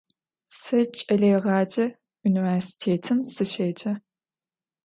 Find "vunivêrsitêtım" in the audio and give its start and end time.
2.21-3.19